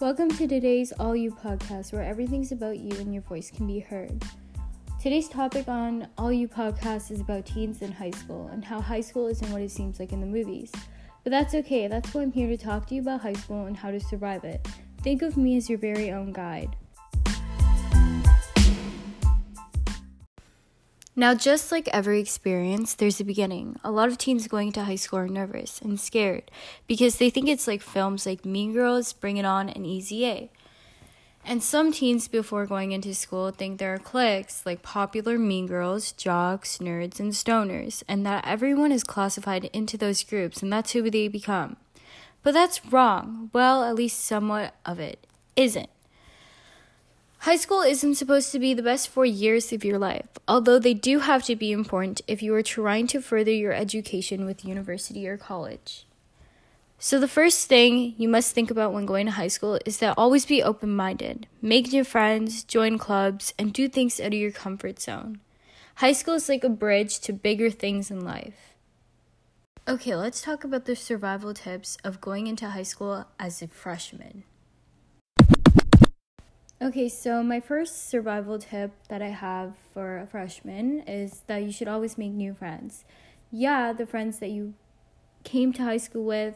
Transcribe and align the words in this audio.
Welcome 0.00 0.30
to 0.36 0.46
today's 0.46 0.92
All 0.92 1.16
You 1.16 1.32
podcast, 1.32 1.92
where 1.92 2.04
everything's 2.04 2.52
about 2.52 2.78
you 2.78 2.96
and 3.00 3.12
your 3.12 3.24
voice 3.24 3.50
can 3.50 3.66
be 3.66 3.80
heard. 3.80 4.22
Today's 5.02 5.28
topic 5.28 5.66
on 5.66 6.06
All 6.16 6.32
You 6.32 6.46
podcast 6.46 7.10
is 7.10 7.20
about 7.20 7.46
teens 7.46 7.82
in 7.82 7.90
high 7.90 8.12
school 8.12 8.46
and 8.52 8.64
how 8.64 8.80
high 8.80 9.00
school 9.00 9.26
isn't 9.26 9.50
what 9.50 9.60
it 9.60 9.72
seems 9.72 9.98
like 9.98 10.12
in 10.12 10.20
the 10.20 10.26
movies. 10.26 10.70
But 11.24 11.30
that's 11.30 11.52
okay, 11.56 11.88
that's 11.88 12.14
why 12.14 12.22
I'm 12.22 12.30
here 12.30 12.46
to 12.46 12.56
talk 12.56 12.86
to 12.86 12.94
you 12.94 13.00
about 13.00 13.22
high 13.22 13.32
school 13.32 13.64
and 13.64 13.76
how 13.76 13.90
to 13.90 13.98
survive 13.98 14.44
it. 14.44 14.68
Think 15.02 15.22
of 15.22 15.36
me 15.36 15.56
as 15.56 15.68
your 15.68 15.80
very 15.80 16.12
own 16.12 16.32
guide. 16.32 16.76
Now, 21.18 21.34
just 21.34 21.72
like 21.72 21.88
every 21.88 22.20
experience, 22.20 22.94
there's 22.94 23.18
a 23.18 23.24
beginning. 23.24 23.80
A 23.82 23.90
lot 23.90 24.06
of 24.06 24.18
teens 24.18 24.46
going 24.46 24.70
to 24.70 24.84
high 24.84 24.94
school 24.94 25.18
are 25.18 25.26
nervous 25.26 25.80
and 25.82 25.98
scared 25.98 26.48
because 26.86 27.18
they 27.18 27.28
think 27.28 27.48
it's 27.48 27.66
like 27.66 27.82
films 27.82 28.24
like 28.24 28.44
Mean 28.44 28.72
Girls, 28.72 29.12
Bring 29.12 29.36
It 29.36 29.44
On, 29.44 29.68
and 29.68 29.84
Easy 29.84 30.24
A. 30.24 30.48
And 31.44 31.60
some 31.60 31.90
teens 31.90 32.28
before 32.28 32.66
going 32.66 32.92
into 32.92 33.14
school 33.14 33.50
think 33.50 33.80
there 33.80 33.92
are 33.92 33.98
cliques 33.98 34.64
like 34.64 34.82
popular 34.82 35.40
mean 35.40 35.66
girls, 35.66 36.12
jocks, 36.12 36.78
nerds, 36.78 37.18
and 37.18 37.32
stoners, 37.32 38.04
and 38.06 38.24
that 38.24 38.46
everyone 38.46 38.92
is 38.92 39.02
classified 39.02 39.64
into 39.72 39.98
those 39.98 40.22
groups 40.22 40.62
and 40.62 40.72
that's 40.72 40.92
who 40.92 41.10
they 41.10 41.26
become. 41.26 41.78
But 42.44 42.54
that's 42.54 42.86
wrong. 42.86 43.50
Well, 43.52 43.82
at 43.82 43.96
least 43.96 44.24
somewhat 44.24 44.76
of 44.86 45.00
it 45.00 45.26
isn't. 45.56 45.90
High 47.42 47.56
school 47.56 47.82
isn't 47.82 48.16
supposed 48.16 48.50
to 48.50 48.58
be 48.58 48.74
the 48.74 48.82
best 48.82 49.08
four 49.08 49.24
years 49.24 49.72
of 49.72 49.84
your 49.84 49.98
life, 49.98 50.26
although 50.48 50.80
they 50.80 50.92
do 50.92 51.20
have 51.20 51.44
to 51.44 51.54
be 51.54 51.70
important 51.70 52.20
if 52.26 52.42
you 52.42 52.52
are 52.54 52.64
trying 52.64 53.06
to 53.08 53.20
further 53.20 53.52
your 53.52 53.72
education 53.72 54.44
with 54.44 54.64
university 54.64 55.26
or 55.28 55.36
college. 55.36 56.04
So, 56.98 57.20
the 57.20 57.28
first 57.28 57.68
thing 57.68 58.14
you 58.18 58.28
must 58.28 58.52
think 58.52 58.72
about 58.72 58.92
when 58.92 59.06
going 59.06 59.26
to 59.26 59.32
high 59.32 59.48
school 59.48 59.78
is 59.86 59.98
that 59.98 60.18
always 60.18 60.46
be 60.46 60.64
open 60.64 60.96
minded, 60.96 61.46
make 61.62 61.92
new 61.92 62.02
friends, 62.02 62.64
join 62.64 62.98
clubs, 62.98 63.54
and 63.56 63.72
do 63.72 63.88
things 63.88 64.18
out 64.18 64.26
of 64.26 64.34
your 64.34 64.50
comfort 64.50 65.00
zone. 65.00 65.38
High 65.96 66.14
school 66.14 66.34
is 66.34 66.48
like 66.48 66.64
a 66.64 66.68
bridge 66.68 67.20
to 67.20 67.32
bigger 67.32 67.70
things 67.70 68.10
in 68.10 68.24
life. 68.24 68.74
Okay, 69.86 70.16
let's 70.16 70.42
talk 70.42 70.64
about 70.64 70.86
the 70.86 70.96
survival 70.96 71.54
tips 71.54 71.98
of 72.02 72.20
going 72.20 72.48
into 72.48 72.70
high 72.70 72.82
school 72.82 73.26
as 73.38 73.62
a 73.62 73.68
freshman. 73.68 74.42
Okay, 76.80 77.08
so 77.08 77.42
my 77.42 77.58
first 77.58 78.08
survival 78.08 78.56
tip 78.56 78.92
that 79.08 79.20
I 79.20 79.30
have 79.30 79.74
for 79.92 80.18
a 80.18 80.28
freshman 80.28 81.00
is 81.08 81.42
that 81.48 81.64
you 81.64 81.72
should 81.72 81.88
always 81.88 82.16
make 82.16 82.30
new 82.30 82.54
friends. 82.54 83.04
Yeah, 83.50 83.92
the 83.92 84.06
friends 84.06 84.38
that 84.38 84.50
you 84.50 84.74
came 85.42 85.72
to 85.72 85.82
high 85.82 85.96
school 85.96 86.24
with 86.24 86.54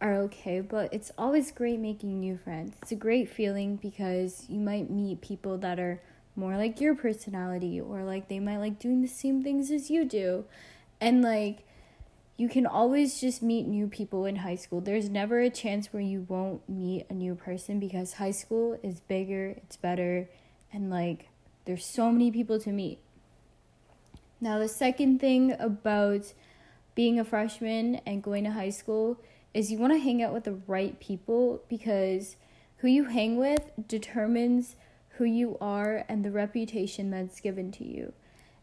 are 0.00 0.14
okay, 0.14 0.62
but 0.62 0.90
it's 0.94 1.12
always 1.18 1.52
great 1.52 1.78
making 1.78 2.20
new 2.20 2.38
friends. 2.38 2.74
It's 2.80 2.92
a 2.92 2.96
great 2.96 3.28
feeling 3.28 3.76
because 3.76 4.46
you 4.48 4.60
might 4.60 4.88
meet 4.88 5.20
people 5.20 5.58
that 5.58 5.78
are 5.78 6.00
more 6.34 6.56
like 6.56 6.80
your 6.80 6.94
personality 6.94 7.78
or 7.78 8.02
like 8.02 8.28
they 8.28 8.40
might 8.40 8.58
like 8.58 8.78
doing 8.78 9.02
the 9.02 9.08
same 9.08 9.42
things 9.42 9.70
as 9.70 9.90
you 9.90 10.06
do. 10.06 10.46
And 11.02 11.20
like 11.20 11.66
you 12.40 12.48
can 12.48 12.64
always 12.64 13.20
just 13.20 13.42
meet 13.42 13.66
new 13.66 13.86
people 13.86 14.24
in 14.24 14.36
high 14.36 14.54
school. 14.54 14.80
There's 14.80 15.10
never 15.10 15.40
a 15.40 15.50
chance 15.50 15.92
where 15.92 16.00
you 16.00 16.24
won't 16.26 16.66
meet 16.70 17.04
a 17.10 17.12
new 17.12 17.34
person 17.34 17.78
because 17.78 18.14
high 18.14 18.30
school 18.30 18.80
is 18.82 19.00
bigger, 19.00 19.48
it's 19.58 19.76
better, 19.76 20.26
and 20.72 20.88
like 20.88 21.28
there's 21.66 21.84
so 21.84 22.10
many 22.10 22.30
people 22.30 22.58
to 22.60 22.72
meet. 22.72 22.98
Now, 24.40 24.58
the 24.58 24.68
second 24.68 25.20
thing 25.20 25.54
about 25.60 26.32
being 26.94 27.20
a 27.20 27.26
freshman 27.26 27.96
and 28.06 28.22
going 28.22 28.44
to 28.44 28.52
high 28.52 28.70
school 28.70 29.20
is 29.52 29.70
you 29.70 29.76
want 29.76 29.92
to 29.92 29.98
hang 29.98 30.22
out 30.22 30.32
with 30.32 30.44
the 30.44 30.62
right 30.66 30.98
people 30.98 31.62
because 31.68 32.36
who 32.78 32.88
you 32.88 33.04
hang 33.04 33.36
with 33.36 33.70
determines 33.86 34.76
who 35.18 35.24
you 35.24 35.58
are 35.60 36.06
and 36.08 36.24
the 36.24 36.30
reputation 36.30 37.10
that's 37.10 37.38
given 37.38 37.70
to 37.72 37.84
you 37.84 38.14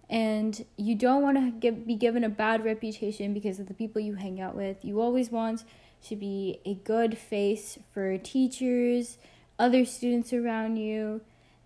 and 0.09 0.65
you 0.77 0.95
don't 0.95 1.21
want 1.21 1.61
to 1.61 1.71
be 1.71 1.95
given 1.95 2.23
a 2.23 2.29
bad 2.29 2.63
reputation 2.63 3.33
because 3.33 3.59
of 3.59 3.67
the 3.67 3.73
people 3.73 4.01
you 4.01 4.15
hang 4.15 4.39
out 4.39 4.55
with. 4.55 4.83
You 4.83 5.01
always 5.01 5.31
want 5.31 5.63
to 6.05 6.15
be 6.15 6.59
a 6.65 6.75
good 6.75 7.17
face 7.17 7.77
for 7.93 8.17
teachers, 8.17 9.17
other 9.59 9.83
students 9.83 10.31
around 10.31 10.77
you, 10.77 11.21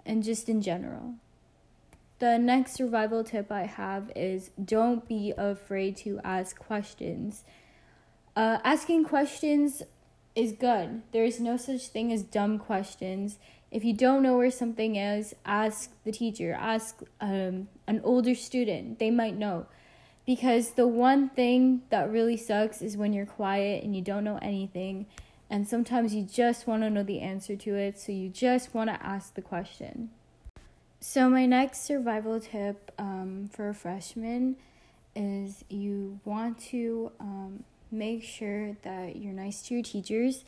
and 0.06 0.24
just 0.24 0.50
in 0.50 0.62
general. 0.62 1.16
The 2.19 2.38
next 2.38 2.74
survival 2.74 3.24
tip 3.24 3.52
I 3.52 3.63
have 3.63 4.12
is 4.16 4.52
don't 4.63 5.08
be 5.08 5.34
afraid 5.38 5.97
to 5.97 6.19
ask 6.23 6.58
questions. 6.58 7.44
Uh, 8.35 8.59
asking 8.63 9.06
questions 9.06 9.84
is 10.35 10.51
good. 10.53 11.01
There 11.11 11.25
is 11.25 11.39
no 11.39 11.57
such 11.57 11.87
thing 11.87 12.11
as 12.11 12.23
dumb 12.23 12.59
questions. 12.59 13.37
If 13.69 13.83
you 13.83 13.93
don't 13.93 14.23
know 14.23 14.37
where 14.37 14.51
something 14.51 14.95
is, 14.95 15.33
ask 15.45 15.91
the 16.03 16.11
teacher, 16.11 16.53
ask 16.59 17.01
um, 17.19 17.69
an 17.87 18.01
older 18.03 18.35
student. 18.35 18.99
They 18.99 19.11
might 19.11 19.37
know. 19.37 19.65
Because 20.25 20.71
the 20.71 20.87
one 20.87 21.29
thing 21.29 21.81
that 21.89 22.11
really 22.11 22.37
sucks 22.37 22.81
is 22.81 22.95
when 22.95 23.11
you're 23.13 23.25
quiet 23.25 23.83
and 23.83 23.95
you 23.95 24.01
don't 24.01 24.23
know 24.23 24.39
anything, 24.41 25.07
and 25.49 25.67
sometimes 25.67 26.13
you 26.13 26.23
just 26.23 26.67
want 26.67 26.83
to 26.83 26.89
know 26.89 27.03
the 27.03 27.19
answer 27.19 27.55
to 27.55 27.75
it, 27.75 27.99
so 27.99 28.11
you 28.11 28.29
just 28.29 28.73
want 28.73 28.89
to 28.89 29.05
ask 29.05 29.33
the 29.33 29.41
question. 29.41 30.11
So, 30.99 31.29
my 31.29 31.47
next 31.47 31.83
survival 31.83 32.39
tip 32.39 32.91
um, 32.99 33.49
for 33.51 33.67
a 33.67 33.73
freshman 33.73 34.55
is 35.15 35.65
you 35.67 36.19
want 36.23 36.59
to 36.69 37.11
um, 37.19 37.63
make 37.91 38.24
sure 38.24 38.78
that 38.84 39.18
you're 39.18 39.34
nice 39.34 39.62
to 39.63 39.75
your 39.75 39.84
teachers 39.84 40.46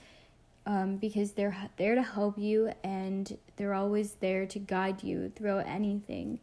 um, 0.66 0.98
because 0.98 1.34
they're 1.34 1.70
there 1.78 1.96
to 1.96 2.04
help 2.04 2.38
you 2.38 2.72
and 2.84 3.38
they're 3.58 3.74
always 3.74 4.14
there 4.14 4.46
to 4.46 4.60
guide 4.60 5.04
you 5.04 5.32
through 5.36 5.60
anything. 5.60 6.40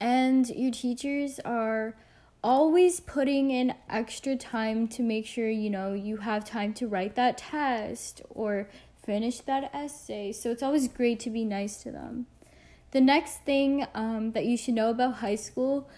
And 0.00 0.48
your 0.50 0.70
teachers 0.70 1.40
are 1.44 1.96
always 2.42 3.00
putting 3.00 3.50
in 3.50 3.74
extra 3.90 4.36
time 4.36 4.86
to 4.86 5.02
make 5.02 5.26
sure 5.26 5.50
you 5.50 5.68
know 5.68 5.92
you 5.92 6.18
have 6.18 6.44
time 6.44 6.72
to 6.72 6.86
write 6.86 7.16
that 7.16 7.38
test 7.38 8.22
or 8.30 8.68
finish 9.04 9.40
that 9.40 9.74
essay. 9.74 10.32
So 10.32 10.50
it's 10.50 10.62
always 10.62 10.86
great 10.86 11.18
to 11.20 11.30
be 11.30 11.44
nice 11.44 11.82
to 11.82 11.90
them. 11.90 12.26
The 12.92 13.00
next 13.00 13.44
thing 13.44 13.86
um, 13.94 14.32
that 14.32 14.46
you 14.46 14.56
should 14.56 14.74
know 14.74 14.90
about 14.90 15.16
high 15.16 15.34
school 15.34 15.88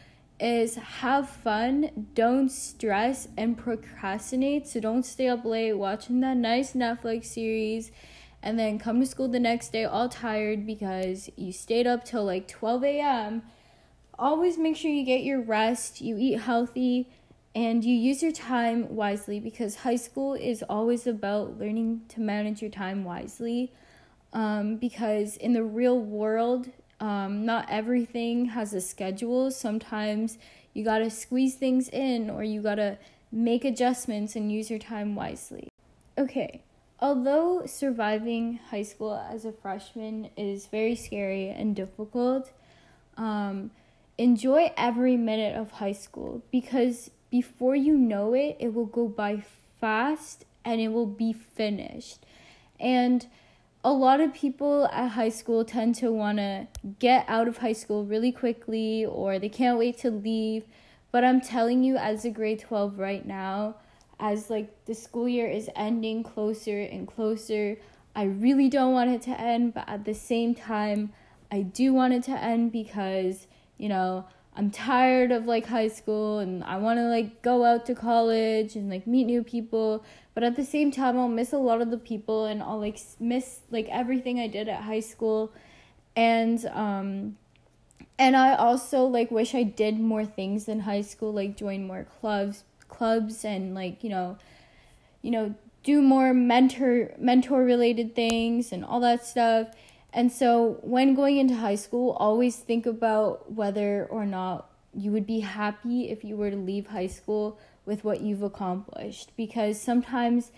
is 0.40 0.76
have 0.76 1.28
fun, 1.28 2.08
don't 2.14 2.50
stress 2.50 3.28
and 3.36 3.56
procrastinate. 3.56 4.66
So 4.66 4.80
don't 4.80 5.04
stay 5.04 5.28
up 5.28 5.44
late 5.44 5.74
watching 5.74 6.20
that 6.20 6.36
nice 6.36 6.72
Netflix 6.72 7.26
series 7.26 7.90
and 8.42 8.58
then 8.58 8.78
come 8.78 9.00
to 9.00 9.06
school 9.06 9.28
the 9.28 9.40
next 9.40 9.72
day 9.72 9.84
all 9.84 10.08
tired 10.08 10.66
because 10.66 11.28
you 11.36 11.52
stayed 11.52 11.86
up 11.86 12.04
till 12.04 12.24
like 12.24 12.48
12 12.48 12.84
a.m. 12.84 13.42
Always 14.18 14.56
make 14.56 14.76
sure 14.76 14.90
you 14.90 15.04
get 15.04 15.22
your 15.22 15.40
rest, 15.40 16.00
you 16.00 16.16
eat 16.18 16.40
healthy, 16.40 17.10
and 17.54 17.84
you 17.84 17.94
use 17.94 18.22
your 18.22 18.32
time 18.32 18.94
wisely 18.94 19.40
because 19.40 19.76
high 19.76 19.96
school 19.96 20.34
is 20.34 20.62
always 20.68 21.06
about 21.06 21.58
learning 21.58 22.02
to 22.08 22.20
manage 22.20 22.62
your 22.62 22.70
time 22.70 23.04
wisely. 23.04 23.72
Um, 24.32 24.76
because 24.76 25.36
in 25.36 25.54
the 25.54 25.64
real 25.64 25.98
world, 25.98 26.70
um, 27.00 27.44
not 27.44 27.66
everything 27.70 28.46
has 28.46 28.74
a 28.74 28.80
schedule. 28.80 29.50
Sometimes 29.50 30.38
you 30.74 30.84
gotta 30.84 31.10
squeeze 31.10 31.54
things 31.54 31.88
in 31.88 32.30
or 32.30 32.44
you 32.44 32.60
gotta 32.60 32.98
make 33.32 33.64
adjustments 33.64 34.36
and 34.36 34.52
use 34.52 34.70
your 34.70 34.78
time 34.78 35.14
wisely. 35.14 35.68
Okay, 36.18 36.62
although 37.00 37.62
surviving 37.66 38.60
high 38.70 38.82
school 38.82 39.14
as 39.14 39.44
a 39.44 39.52
freshman 39.52 40.28
is 40.36 40.66
very 40.66 40.94
scary 40.94 41.48
and 41.48 41.74
difficult, 41.74 42.52
um, 43.16 43.70
enjoy 44.18 44.72
every 44.76 45.16
minute 45.16 45.56
of 45.56 45.70
high 45.72 45.92
school 45.92 46.42
because 46.50 47.10
before 47.30 47.76
you 47.76 47.96
know 47.96 48.34
it, 48.34 48.56
it 48.58 48.74
will 48.74 48.86
go 48.86 49.08
by 49.08 49.42
fast 49.80 50.44
and 50.64 50.80
it 50.80 50.88
will 50.88 51.06
be 51.06 51.32
finished. 51.32 52.18
And 52.78 53.26
a 53.82 53.92
lot 53.92 54.20
of 54.20 54.34
people 54.34 54.86
at 54.92 55.08
high 55.08 55.30
school 55.30 55.64
tend 55.64 55.94
to 55.96 56.12
want 56.12 56.38
to 56.38 56.66
get 56.98 57.24
out 57.28 57.48
of 57.48 57.58
high 57.58 57.72
school 57.72 58.04
really 58.04 58.30
quickly 58.30 59.06
or 59.06 59.38
they 59.38 59.48
can't 59.48 59.78
wait 59.78 59.98
to 59.98 60.10
leave. 60.10 60.64
But 61.12 61.24
I'm 61.24 61.40
telling 61.40 61.82
you, 61.82 61.96
as 61.96 62.24
a 62.24 62.30
grade 62.30 62.60
12 62.60 62.98
right 62.98 63.26
now, 63.26 63.76
as 64.18 64.50
like 64.50 64.84
the 64.84 64.94
school 64.94 65.28
year 65.28 65.48
is 65.48 65.70
ending 65.74 66.22
closer 66.22 66.80
and 66.80 67.08
closer, 67.08 67.78
I 68.14 68.24
really 68.24 68.68
don't 68.68 68.92
want 68.92 69.10
it 69.10 69.22
to 69.22 69.40
end, 69.40 69.74
but 69.74 69.88
at 69.88 70.04
the 70.04 70.14
same 70.14 70.54
time, 70.54 71.12
I 71.50 71.62
do 71.62 71.94
want 71.94 72.12
it 72.12 72.22
to 72.24 72.32
end 72.32 72.72
because, 72.72 73.46
you 73.78 73.88
know, 73.88 74.26
I'm 74.56 74.70
tired 74.70 75.30
of 75.30 75.46
like 75.46 75.66
high 75.66 75.88
school 75.88 76.38
and 76.40 76.62
I 76.64 76.76
want 76.78 76.98
to 76.98 77.04
like 77.04 77.42
go 77.42 77.64
out 77.64 77.86
to 77.86 77.94
college 77.94 78.74
and 78.76 78.90
like 78.90 79.06
meet 79.06 79.24
new 79.24 79.42
people, 79.42 80.04
but 80.34 80.42
at 80.42 80.56
the 80.56 80.64
same 80.64 80.90
time 80.90 81.18
I'll 81.18 81.28
miss 81.28 81.52
a 81.52 81.58
lot 81.58 81.80
of 81.80 81.90
the 81.90 81.98
people 81.98 82.46
and 82.46 82.62
I'll 82.62 82.80
like 82.80 82.98
miss 83.18 83.60
like 83.70 83.88
everything 83.88 84.40
I 84.40 84.48
did 84.48 84.68
at 84.68 84.82
high 84.82 85.00
school 85.00 85.52
and 86.16 86.64
um 86.66 87.36
and 88.18 88.36
I 88.36 88.54
also 88.54 89.04
like 89.04 89.30
wish 89.30 89.54
I 89.54 89.62
did 89.62 89.98
more 89.98 90.26
things 90.26 90.68
in 90.68 90.80
high 90.80 91.02
school 91.02 91.32
like 91.32 91.56
join 91.56 91.86
more 91.86 92.04
clubs 92.20 92.64
clubs 92.90 93.44
and 93.46 93.74
like, 93.74 94.04
you 94.04 94.10
know, 94.10 94.36
you 95.22 95.30
know, 95.30 95.54
do 95.82 96.02
more 96.02 96.34
mentor 96.34 97.14
mentor 97.16 97.64
related 97.64 98.14
things 98.14 98.72
and 98.72 98.84
all 98.84 99.00
that 99.00 99.24
stuff. 99.24 99.68
And 100.12 100.32
so 100.32 100.78
when 100.82 101.14
going 101.14 101.38
into 101.38 101.54
high 101.54 101.76
school, 101.76 102.12
always 102.12 102.56
think 102.56 102.86
about 102.86 103.52
whether 103.52 104.06
or 104.10 104.26
not 104.26 104.68
you 104.92 105.12
would 105.12 105.26
be 105.26 105.40
happy 105.40 106.10
if 106.10 106.24
you 106.24 106.36
were 106.36 106.50
to 106.50 106.56
leave 106.56 106.88
high 106.88 107.06
school 107.06 107.58
with 107.86 108.04
what 108.04 108.20
you've 108.20 108.42
accomplished. 108.42 109.30
Because 109.36 109.80
sometimes 109.80 110.50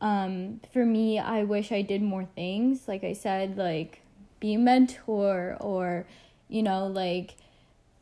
um, 0.00 0.60
for 0.72 0.84
me 0.84 1.18
i 1.18 1.42
wish 1.42 1.72
i 1.72 1.82
did 1.82 2.02
more 2.02 2.26
things. 2.34 2.86
Like 2.86 3.04
i 3.04 3.12
said 3.12 3.56
like 3.56 4.02
be 4.40 4.54
a 4.54 4.58
mentor 4.58 5.56
or 5.60 6.06
you 6.48 6.62
know 6.62 6.86
like 6.86 7.36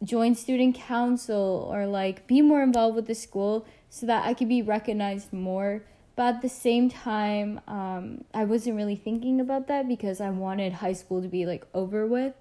join 0.03 0.35
student 0.35 0.75
council 0.75 1.69
or 1.73 1.87
like 1.87 2.27
be 2.27 2.43
more 2.43 2.63
involved 2.63 2.97
with 2.97 3.07
the 3.07 3.15
school 3.15 3.65
so 3.89 4.05
that 4.07 4.27
i 4.27 4.35
could 4.35 4.49
be 4.49 4.61
recognized 4.61 5.33
more 5.33 5.85
but 6.17 6.37
at 6.37 6.43
the 6.43 6.49
same 6.49 6.89
time 6.89 7.61
um, 7.67 8.25
i 8.35 8.45
wasn't 8.45 8.75
really 8.77 8.97
thinking 8.97 9.41
about 9.41 9.69
that 9.69 9.89
because 9.89 10.21
i 10.21 10.31
wanted 10.31 10.73
high 10.73 10.93
school 10.93 11.23
to 11.23 11.29
be 11.29 11.47
like 11.47 11.67
over 11.75 12.07
with 12.07 12.35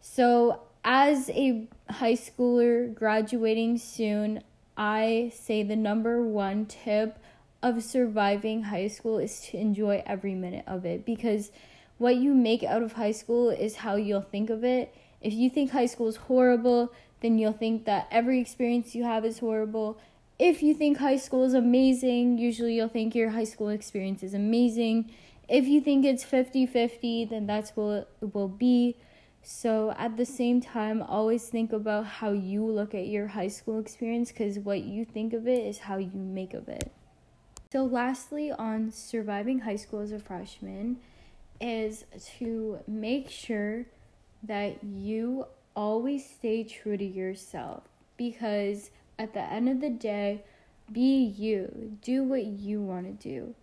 so 0.00 0.60
as 0.84 1.28
a 1.30 1.68
high 1.90 2.14
schooler 2.14 2.92
graduating 2.94 3.78
soon, 3.78 4.42
I 4.76 5.32
say 5.34 5.62
the 5.62 5.76
number 5.76 6.22
one 6.22 6.66
tip 6.66 7.18
of 7.62 7.82
surviving 7.82 8.64
high 8.64 8.88
school 8.88 9.18
is 9.18 9.40
to 9.42 9.58
enjoy 9.58 10.02
every 10.06 10.34
minute 10.34 10.64
of 10.66 10.86
it 10.86 11.04
because 11.04 11.50
what 11.98 12.16
you 12.16 12.34
make 12.34 12.62
out 12.62 12.82
of 12.82 12.94
high 12.94 13.12
school 13.12 13.50
is 13.50 13.76
how 13.76 13.96
you'll 13.96 14.22
think 14.22 14.48
of 14.48 14.64
it. 14.64 14.94
If 15.20 15.34
you 15.34 15.50
think 15.50 15.70
high 15.70 15.86
school 15.86 16.08
is 16.08 16.16
horrible, 16.16 16.92
then 17.20 17.38
you'll 17.38 17.52
think 17.52 17.84
that 17.84 18.08
every 18.10 18.40
experience 18.40 18.94
you 18.94 19.04
have 19.04 19.26
is 19.26 19.40
horrible. 19.40 19.98
If 20.40 20.62
you 20.62 20.72
think 20.72 20.96
high 20.96 21.18
school 21.18 21.44
is 21.44 21.52
amazing, 21.52 22.38
usually 22.38 22.76
you'll 22.76 22.88
think 22.88 23.14
your 23.14 23.28
high 23.28 23.44
school 23.44 23.68
experience 23.68 24.22
is 24.22 24.32
amazing. 24.32 25.12
If 25.50 25.66
you 25.66 25.82
think 25.82 26.06
it's 26.06 26.24
50 26.24 26.64
50, 26.64 27.26
then 27.26 27.46
that's 27.46 27.76
what 27.76 28.08
it 28.22 28.34
will 28.34 28.48
be. 28.48 28.96
So 29.42 29.94
at 29.98 30.16
the 30.16 30.24
same 30.24 30.62
time, 30.62 31.02
always 31.02 31.50
think 31.50 31.74
about 31.74 32.06
how 32.06 32.32
you 32.32 32.64
look 32.64 32.94
at 32.94 33.06
your 33.08 33.26
high 33.26 33.48
school 33.48 33.78
experience 33.78 34.32
because 34.32 34.58
what 34.58 34.80
you 34.80 35.04
think 35.04 35.34
of 35.34 35.46
it 35.46 35.66
is 35.66 35.80
how 35.80 35.98
you 35.98 36.10
make 36.14 36.54
of 36.54 36.70
it. 36.70 36.90
So, 37.70 37.84
lastly, 37.84 38.50
on 38.50 38.92
surviving 38.92 39.58
high 39.58 39.76
school 39.76 40.00
as 40.00 40.10
a 40.10 40.18
freshman, 40.18 41.00
is 41.60 42.06
to 42.38 42.78
make 42.88 43.28
sure 43.28 43.84
that 44.42 44.82
you 44.82 45.44
always 45.76 46.24
stay 46.24 46.64
true 46.64 46.96
to 46.96 47.04
yourself 47.04 47.82
because 48.16 48.90
at 49.20 49.34
the 49.34 49.42
end 49.42 49.68
of 49.68 49.82
the 49.82 49.90
day, 49.90 50.42
be 50.90 51.22
you, 51.36 51.98
do 52.00 52.24
what 52.24 52.44
you 52.44 52.80
want 52.80 53.04
to 53.04 53.28
do. 53.28 53.54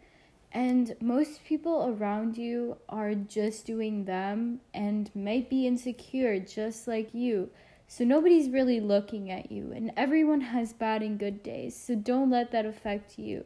And 0.51 0.95
most 1.01 1.43
people 1.43 1.87
around 1.89 2.37
you 2.37 2.77
are 2.87 3.15
just 3.15 3.65
doing 3.65 4.05
them 4.05 4.61
and 4.71 5.09
might 5.15 5.49
be 5.49 5.65
insecure 5.65 6.39
just 6.39 6.87
like 6.87 7.11
you. 7.11 7.49
So 7.87 8.03
nobody's 8.03 8.49
really 8.49 8.79
looking 8.79 9.31
at 9.31 9.51
you, 9.51 9.71
and 9.73 9.91
everyone 9.97 10.41
has 10.41 10.73
bad 10.73 11.01
and 11.01 11.17
good 11.17 11.41
days. 11.41 11.75
So 11.75 11.95
don't 11.95 12.29
let 12.29 12.51
that 12.51 12.65
affect 12.65 13.17
you. 13.17 13.45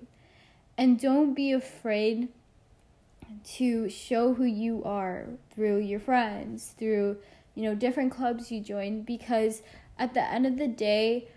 And 0.78 1.00
don't 1.00 1.34
be 1.34 1.54
afraid 1.54 2.28
to 3.56 3.88
show 3.88 4.34
who 4.34 4.44
you 4.44 4.84
are 4.84 5.28
through 5.54 5.80
your 5.80 6.00
friends, 6.00 6.76
through, 6.78 7.18
you 7.56 7.64
know, 7.64 7.76
different 7.76 8.12
clubs 8.12 8.52
you 8.52 8.60
join 8.60 9.04
because 9.04 9.62
at 9.98 10.14
the 10.14 10.24
end 10.24 10.46
of 10.46 10.58
the 10.58 10.68
day, 10.68 11.28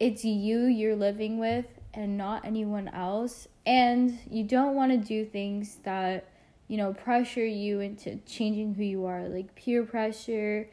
it's 0.00 0.24
you 0.24 0.64
you're 0.66 0.96
living 0.96 1.38
with 1.38 1.66
and 1.94 2.16
not 2.16 2.44
anyone 2.44 2.88
else. 2.88 3.48
And 3.66 4.18
you 4.30 4.44
don't 4.44 4.74
want 4.74 4.92
to 4.92 4.98
do 4.98 5.24
things 5.24 5.78
that, 5.84 6.28
you 6.68 6.76
know, 6.76 6.92
pressure 6.92 7.44
you 7.44 7.80
into 7.80 8.16
changing 8.26 8.74
who 8.74 8.84
you 8.84 9.04
are, 9.06 9.28
like 9.28 9.54
peer 9.54 9.84
pressure. 9.84 10.68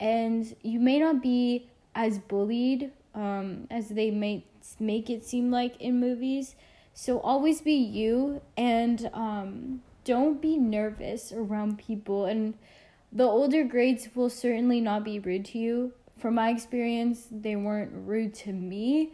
And 0.00 0.54
you 0.62 0.80
may 0.80 0.98
not 0.98 1.22
be 1.22 1.68
as 1.94 2.18
bullied 2.18 2.90
um, 3.14 3.66
as 3.70 3.88
they 3.88 4.10
may 4.10 4.44
make 4.78 5.10
it 5.10 5.24
seem 5.24 5.50
like 5.50 5.80
in 5.80 6.00
movies. 6.00 6.54
So 6.94 7.20
always 7.20 7.60
be 7.60 7.74
you 7.74 8.42
and 8.56 9.10
um, 9.12 9.82
don't 10.04 10.40
be 10.40 10.56
nervous 10.56 11.32
around 11.32 11.78
people. 11.78 12.26
And 12.26 12.54
the 13.10 13.24
older 13.24 13.64
grades 13.64 14.08
will 14.14 14.30
certainly 14.30 14.80
not 14.80 15.04
be 15.04 15.18
rude 15.18 15.46
to 15.46 15.58
you. 15.58 15.92
From 16.22 16.36
my 16.36 16.50
experience, 16.50 17.26
they 17.30 17.56
weren't 17.56 17.90
rude 17.94 18.32
to 18.34 18.52
me 18.52 19.12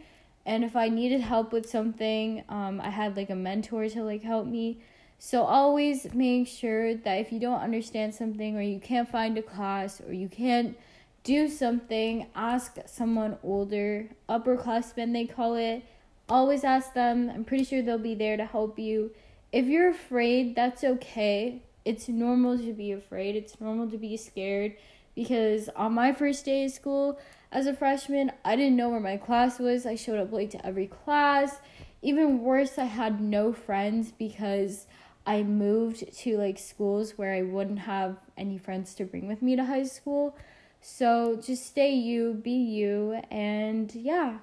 and 0.49 0.63
if 0.63 0.75
I 0.75 0.89
needed 0.89 1.21
help 1.21 1.51
with 1.51 1.69
something, 1.69 2.43
um, 2.49 2.81
I 2.81 2.89
had 2.89 3.15
like 3.15 3.29
a 3.29 3.35
mentor 3.35 3.87
to 3.89 4.03
like 4.03 4.23
help 4.23 4.47
me. 4.47 4.79
So 5.19 5.43
always 5.43 6.11
make 6.13 6.47
sure 6.47 6.95
that 6.95 7.13
if 7.15 7.31
you 7.31 7.39
don't 7.39 7.61
understand 7.61 8.15
something 8.15 8.57
or 8.57 8.61
you 8.61 8.79
can't 8.79 9.07
find 9.07 9.37
a 9.37 9.43
class 9.43 10.01
or 10.01 10.11
you 10.11 10.27
can't 10.27 10.75
do 11.23 11.49
something, 11.49 12.25
ask 12.33 12.77
someone 12.87 13.37
older, 13.43 14.09
upperclassmen 14.27 15.13
they 15.13 15.25
call 15.25 15.53
it. 15.53 15.83
Always 16.29 16.63
ask 16.63 16.93
them. 16.93 17.29
I'm 17.29 17.43
pretty 17.43 17.65
sure 17.65 17.83
they'll 17.83 17.99
be 17.99 18.15
there 18.15 18.37
to 18.37 18.45
help 18.45 18.79
you. 18.79 19.11
If 19.51 19.65
you're 19.65 19.89
afraid, 19.89 20.55
that's 20.55 20.83
okay. 20.83 21.61
It's 21.85 22.07
normal 22.07 22.57
to 22.57 22.73
be 22.73 22.91
afraid. 22.91 23.35
It's 23.35 23.61
normal 23.61 23.87
to 23.91 23.97
be 23.97 24.17
scared 24.17 24.75
because 25.19 25.67
on 25.75 25.93
my 25.93 26.13
first 26.13 26.45
day 26.45 26.63
of 26.63 26.71
school, 26.71 27.19
as 27.51 27.67
a 27.67 27.73
freshman, 27.73 28.31
I 28.45 28.55
didn't 28.55 28.77
know 28.77 28.87
where 28.87 29.01
my 29.01 29.17
class 29.17 29.59
was. 29.59 29.85
I 29.85 29.95
showed 29.95 30.17
up 30.17 30.31
late 30.31 30.49
to 30.51 30.65
every 30.65 30.87
class. 30.87 31.57
Even 32.01 32.39
worse, 32.41 32.77
I 32.77 32.85
had 32.85 33.19
no 33.19 33.51
friends 33.51 34.13
because 34.17 34.87
I 35.27 35.43
moved 35.43 36.09
to 36.19 36.37
like 36.37 36.57
schools 36.57 37.17
where 37.17 37.33
I 37.33 37.41
wouldn't 37.41 37.79
have 37.79 38.15
any 38.37 38.57
friends 38.57 38.95
to 38.95 39.03
bring 39.03 39.27
with 39.27 39.41
me 39.41 39.57
to 39.57 39.65
high 39.65 39.83
school. 39.83 40.37
So 40.79 41.37
just 41.45 41.65
stay 41.65 41.93
you, 41.93 42.35
be 42.35 42.51
you, 42.51 43.21
and 43.29 43.93
yeah. 43.93 44.37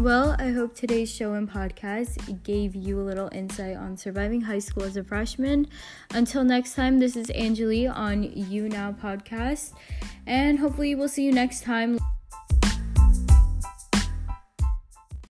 Well, 0.00 0.34
I 0.38 0.48
hope 0.48 0.74
today's 0.74 1.14
show 1.14 1.34
and 1.34 1.46
podcast 1.46 2.42
gave 2.42 2.74
you 2.74 2.98
a 2.98 3.04
little 3.04 3.28
insight 3.32 3.76
on 3.76 3.98
surviving 3.98 4.40
high 4.40 4.58
school 4.58 4.84
as 4.84 4.96
a 4.96 5.04
freshman. 5.04 5.66
Until 6.14 6.42
next 6.42 6.74
time, 6.74 6.98
this 6.98 7.16
is 7.16 7.30
Angeli 7.34 7.86
on 7.86 8.22
You 8.22 8.70
Now 8.70 8.92
podcast, 8.92 9.74
and 10.26 10.58
hopefully, 10.58 10.94
we'll 10.94 11.06
see 11.06 11.24
you 11.24 11.32
next 11.32 11.64
time. 11.64 11.98